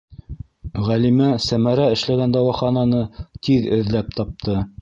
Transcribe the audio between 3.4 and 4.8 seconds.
тиҙ эҙләп тапты.